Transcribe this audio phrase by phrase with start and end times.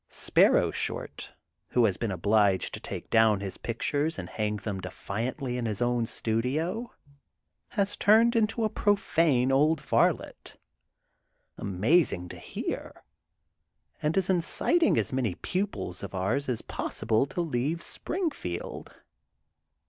[0.09, 1.31] Sparrow Short
[1.69, 5.67] who has been obliged to take down his pic tures and hang them defiantly in
[5.67, 6.91] his own studio,
[7.67, 10.57] has turned into a profane old varlet,
[11.55, 13.03] amazing to hear,
[14.01, 18.91] and is inciting as many pupils of ours as possible to leave Springfield.